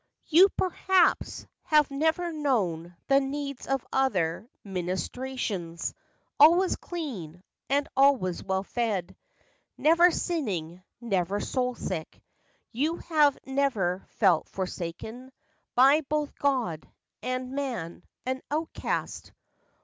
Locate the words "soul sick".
11.39-12.19